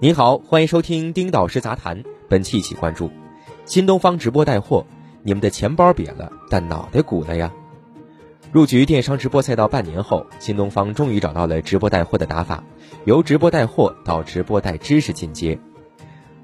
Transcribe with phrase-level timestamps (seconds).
[0.00, 2.02] 您好，欢迎收听丁导师杂谈。
[2.28, 3.10] 本期一起关注
[3.64, 4.84] 新东方直播带货，
[5.22, 7.50] 你们的钱包瘪了，但脑袋鼓了呀。
[8.52, 12.62] 入局电商直播赛道半年后，新东方终于找到了直播带货的打法，
[13.06, 15.58] 由直播带货到直播带知识进阶。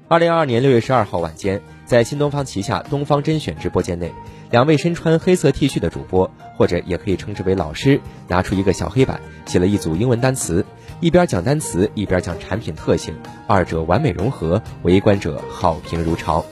[0.07, 4.11] 二零二二年六月十二号晚间，在新东方旗下东方甄选直播间内，
[4.51, 10.65] 两位身穿黑色 T 恤的主播，或者也可以称之为老师，拿出一个小黑板，写了一组英文单词。
[10.99, 13.15] 一边讲单词，一边讲产品特性，
[13.47, 16.45] 二者完美融合，围观者好评如潮。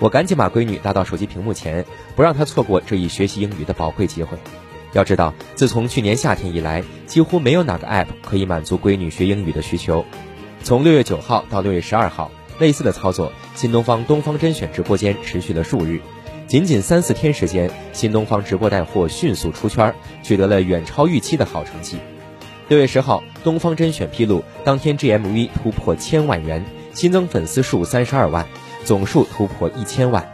[0.00, 4.36] 我赶紧把闺女拉到手机屏幕前，不让她错过这一学习英语的宝贵机会。
[4.92, 10.04] 要知道，自从去年夏天以来，几乎没有哪个 App 可以满足闺女学英语的需求。
[10.64, 16.00] 从六月九号到六月十二号，类似的操作，新东方东方甄选直播间持续了数日，
[16.52, 21.96] 仅仅三四天时间，新东方直播带货迅速出圈，取得了远超预期的好成绩。
[22.68, 28.46] 六月十号，东方甄选披露，当天 GMV 突破千万元，新增粉丝数三十二万，
[28.84, 30.30] 总数突破一千万。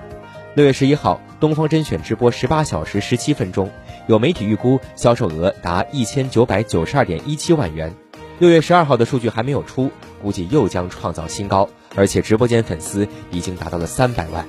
[0.57, 3.71] 六月十一号，东方甄选直播十八小时十七分钟，
[4.09, 7.95] 有媒体预估销售额达一千九百九十二点一七万元。
[8.41, 14.45] 六月十二号的数据还没有出，估计又将创造新高，而且直播间粉丝已经达到了三百万。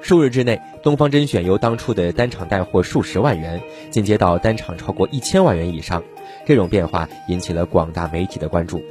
[0.00, 6.02] 数日之内，东方甄选由当初的单场带货数十万元，进阶到单场超过一千万元以上。
[6.46, 8.82] 这种变化引起了广大媒体的关注，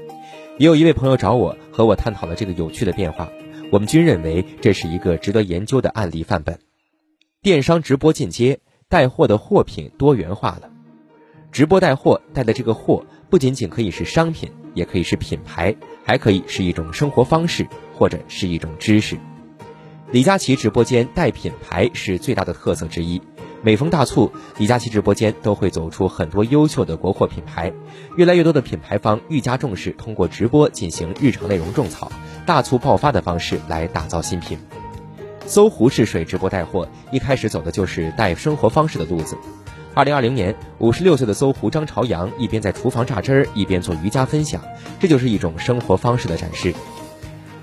[0.57, 3.29] 也有一位朋友找我和我探讨了这个有趣的变化。
[3.71, 6.59] 我们均认为这是一个值得研究的案例范本。
[7.41, 10.69] 电商直播进阶，带货的货品多元化了。
[11.51, 19.17] 直播带货带的这个货不仅仅可以是商品，也可以是品牌，还可以是一种生活方式或者是一种知识。
[20.09, 23.21] 李佳琦直播间带品牌是最大的特色之一。
[23.61, 27.73] 每逢大促，李佳琦直播间都会走出很多优秀的国货品牌，
[28.15, 32.09] 越来越多的品牌方愈加重视通过直播进行日常内容种草、
[32.45, 34.57] 大促爆发的方式来打造新品。
[35.45, 39.37] 搜狐试水直播带货一开始走的就是带生活方式的路子。
[39.93, 44.61] 二零二零年，五十六岁的搜狐张朝阳一边在厨房榨汁儿，一边做瑜伽分享，
[45.01, 46.73] 这就是一种生活方式的展示。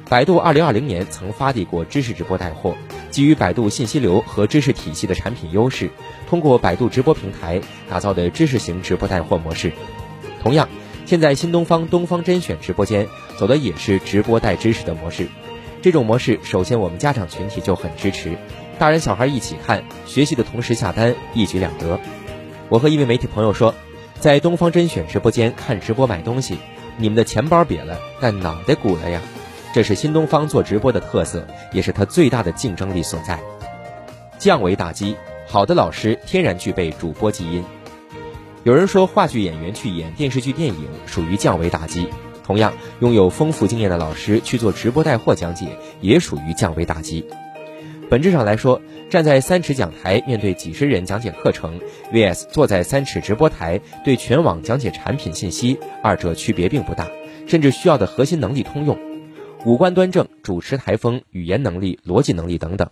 [0.09, 2.76] 百度二零二零年曾发力过知识直播带货。
[3.10, 5.88] 基于百度信息流和知识体系的产品优势，
[6.28, 9.72] 通过百度直播平台打造的知识型直播带货模式。
[10.42, 10.69] 同样，
[11.06, 13.06] 现在新东方东方甄选直播间
[13.38, 15.28] 走的也是直播带知识的模式。
[15.81, 18.36] 这种模式，首先我们家长群体就很支持，
[18.78, 22.00] 大人小孩一起看，学习的同时下单，一举两得。
[22.69, 23.75] 我和一位媒体朋友说，
[24.19, 26.59] 在东方甄选直播间看直播买东西，
[26.97, 29.21] 你们的钱包瘪了，但脑袋鼓了呀。
[29.75, 33.41] 这是新东方做直播的特色，也是它最大的竞争力所在。
[34.39, 35.17] 降维打击，
[35.49, 37.65] 好的老师天然具备主播基因。
[38.63, 42.07] 有人说，话剧演员去演电视剧、电影属于降维打击。
[42.45, 47.27] 同样，拥有丰富经验的老师去做直播带货讲解，也属于降维打击。
[48.09, 48.81] 本质上来说，
[49.11, 51.81] 站在三尺讲台面对几十人讲解课程
[52.13, 57.09] ，vs 坐在三尺直播台对全网讲解产品信息，二者区别并不大，
[57.49, 58.97] 甚至需要的核心能力通用。
[59.65, 62.91] 五官端正，主持台风，语言能力、逻辑能力等等。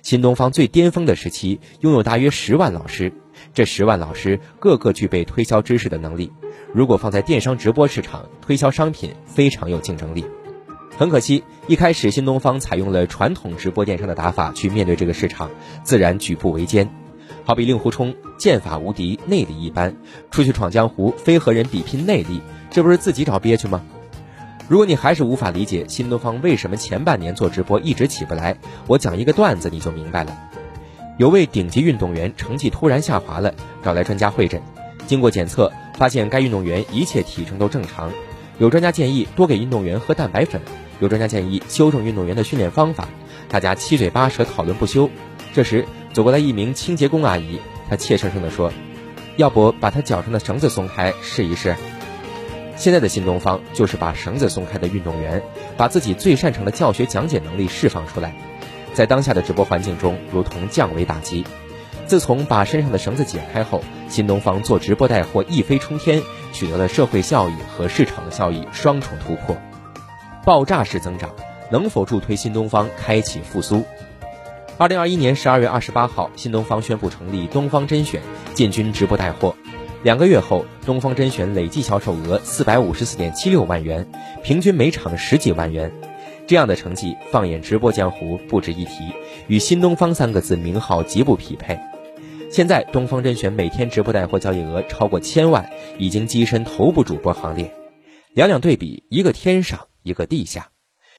[0.00, 3.12] 新东方最巅峰的时期，拥有大约十万老师，
[3.52, 6.32] 这十万老师个个具备推销知识的能力。
[6.72, 10.24] 如果放在电商直播市场，推销商品非常有竞争力。
[10.96, 15.50] 很可惜，一开始新东方采用了传统直播电商的打法去面对这个市场，
[15.82, 16.88] 自然举步维艰。
[17.44, 19.94] 好比令狐冲，剑法无敌，内力一般，
[20.30, 22.40] 出去闯江湖，非和人比拼内力，
[22.70, 23.84] 这不是自己找憋屈吗？
[24.68, 28.56] 如果你还是无法理解新东方为什么前半年做直播一直起不来，
[28.88, 30.36] 我讲一个段子你就明白了。
[31.18, 33.54] 有位顶级运动员成绩突然下滑了，
[33.84, 34.60] 找来专家会诊，
[35.06, 38.10] 经过检测发现该运动员一切体征都正常。
[38.58, 40.60] 有专家建议多给运动员喝蛋白粉，
[40.98, 43.08] 有专家建议修正运动员的训练方法，
[43.48, 45.08] 大家七嘴八舌讨论不休。
[45.54, 48.72] 这时走过来一名清洁工阿姨，她怯生生地说
[49.38, 51.76] ：“要不把他脚上的绳子松开试一试？”
[52.76, 55.42] 现在的新东方就是把绳子松开的运动员，
[55.76, 58.34] 把自己最擅长的教学讲解能力释放出来，
[58.92, 61.44] 在当下的直播环境中，如同降维打击。
[62.06, 69.56] 自从把身上的绳子解开后，新东方做直播带货一飞冲天，取得了社会效益和市场的效益双重突破，
[70.44, 71.30] 爆炸式增长，
[71.70, 73.84] 能否助推新东方开启复苏？
[74.78, 78.20] 二零二一年十二月二十八号，新东方宣布成立东方甄选，
[78.54, 79.55] 进军直播带货。
[80.02, 84.06] 两个月后，东方甄选累计销售额四百五十四点七六万元，
[84.42, 85.92] 平均每场十几万元，
[86.46, 89.12] 这样的成绩放眼直播江湖不值一提，
[89.48, 91.78] 与新东方三个字名号极不匹配。
[92.50, 97.74] 现在东方甄选每天直播带货交易额超过千万，已经跻身头部主播行列。
[98.32, 100.68] 两两对比，一个天上，一个地下。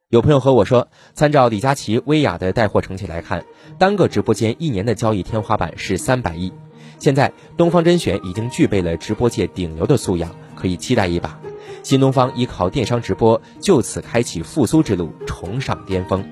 [0.10, 3.44] 有朋友和我说，参照李佳琦、薇娅的带货成绩来看，
[3.78, 6.54] 单个直播间一年的交易天花板是三百亿。
[7.00, 11.40] 现在东方甄选已经具备了直播界顶流的素养，可以期待一把。
[11.84, 16.28] 新东方依靠电商直播，就此开启复苏之路，重上巅峰。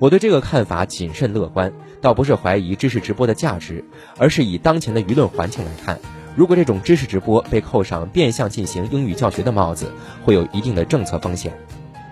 [0.00, 3.84] 我对这个看法谨慎乐观，倒不是怀疑知识直播的价值，
[4.18, 5.98] 而是以当前的舆论环境来看，
[6.36, 9.90] 如果这种知识直播被扣上变相进行英语教学的帽子，
[10.24, 11.56] 会有一定的政策风险。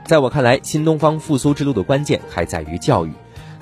[0.06, 3.12] 在我看来，新东方复苏之路的关键还在于教育。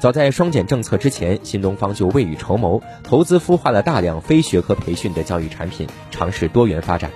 [0.01, 7.11] 早在双减政策之前，新东方就未雨绸缪，投资孵化了大量非学科培训的教育产品，尝试多元发展。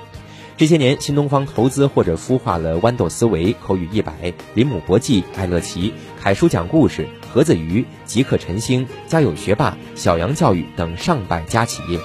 [0.59, 11.99] 这些年，新东方投资或者孵化了豌豆思维、口语一百、林姆国际、爱乐奇、凯叔讲故事、盒子鱼、极客晨星、家有学霸、小杨教育等上百家企业。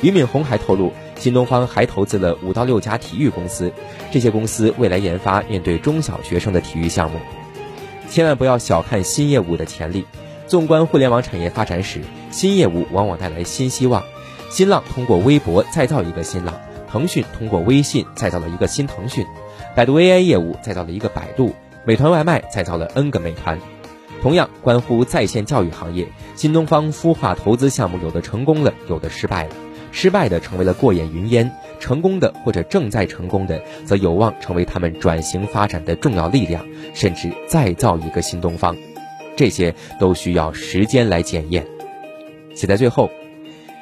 [0.00, 3.70] 俞敏洪还透露，新东方还投资了五到六家体育公司，
[4.10, 7.18] 这些公司未来研发面对中小学生的体育项目。
[8.08, 10.06] 千万不要小看新业务的潜力。
[10.46, 12.00] 纵观互联网产业发展史，
[12.30, 14.04] 新业务往往带来新希望。
[14.48, 16.54] 新浪通过微博再造一个新浪。
[16.88, 19.26] 腾讯通过微信再造了一个新腾讯，
[19.74, 21.52] 百度 AI 业务再造了一个百度，
[21.84, 23.58] 美团外卖再造了 N 个美团。
[24.22, 26.06] 同样关乎在线教育行业，
[26.36, 29.50] 新东方孵化投资项目有的成功了，有的失败了。
[29.98, 31.50] 失败的成为了过眼云烟，
[31.80, 36.62] 成功的或者正在成功的，则有望成为他们转型发展的重要力量，
[36.92, 38.76] 甚至再造一个新东方。
[39.34, 41.66] 这些都需要时间来检验。
[42.54, 43.10] 写在最后。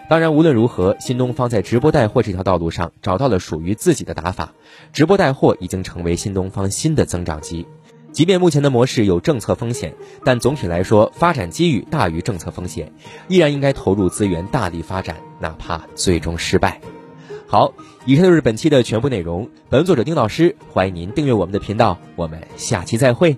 [0.08, 4.52] 当然，无论如何，新东方在直播带货这条道路上找到了属于自己的打法，
[4.92, 7.66] 直播带货已经成为新东方新的增长极。
[8.14, 9.92] 即便目前的模式有政策风险，
[10.24, 12.92] 但总体来说，发展机遇大于政策风险，
[13.26, 16.80] 依然应该投入资源，大力发展，哪怕最终失败。
[17.48, 17.74] 好，
[18.06, 19.50] 以上就是本期的全部内容。
[19.68, 23.36] 本文作者丁老师，欢迎您订阅我们的频道，我们下期再会。